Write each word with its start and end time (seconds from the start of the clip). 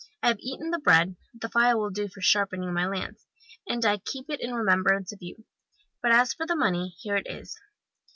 I've 0.23 0.39
eaten 0.39 0.71
the 0.71 0.79
bread; 0.79 1.15
the 1.31 1.47
file 1.47 1.77
will 1.77 1.91
do 1.91 2.07
for 2.09 2.21
sharpening 2.21 2.73
my 2.73 2.87
lance, 2.87 3.27
and 3.67 3.85
I 3.85 3.99
keep 3.99 4.31
it 4.31 4.41
in 4.41 4.51
remembrance 4.55 5.11
of 5.11 5.21
you. 5.21 5.45
But 6.01 6.11
as 6.11 6.33
for 6.33 6.47
the 6.47 6.55
money, 6.55 6.95
here 6.97 7.17
it 7.17 7.27
is. 7.29 7.55